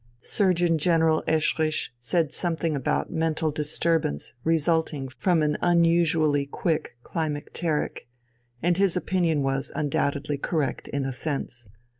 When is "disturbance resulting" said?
3.51-5.07